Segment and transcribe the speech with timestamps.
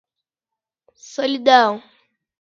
[1.13, 1.79] Solidão